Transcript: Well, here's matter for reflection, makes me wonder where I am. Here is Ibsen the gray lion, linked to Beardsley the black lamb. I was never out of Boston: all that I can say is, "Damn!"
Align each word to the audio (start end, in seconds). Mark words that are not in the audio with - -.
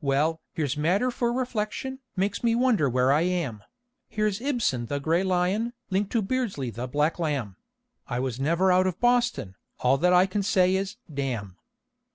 Well, 0.00 0.40
here's 0.54 0.74
matter 0.78 1.10
for 1.10 1.34
reflection, 1.34 1.98
makes 2.16 2.42
me 2.42 2.54
wonder 2.54 2.88
where 2.88 3.12
I 3.12 3.20
am. 3.20 3.62
Here 4.08 4.26
is 4.26 4.40
Ibsen 4.40 4.86
the 4.86 4.98
gray 4.98 5.22
lion, 5.22 5.74
linked 5.90 6.10
to 6.12 6.22
Beardsley 6.22 6.70
the 6.70 6.86
black 6.88 7.18
lamb. 7.18 7.56
I 8.08 8.18
was 8.20 8.40
never 8.40 8.72
out 8.72 8.86
of 8.86 8.98
Boston: 9.00 9.54
all 9.80 9.98
that 9.98 10.14
I 10.14 10.24
can 10.24 10.42
say 10.42 10.74
is, 10.76 10.96
"Damn!" 11.12 11.58